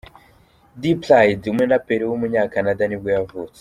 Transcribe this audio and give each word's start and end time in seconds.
D-Pryde, 0.81 1.45
umuraperi 1.51 2.03
w’umunyakanada 2.05 2.83
nibwo 2.87 3.09
yavutse. 3.15 3.59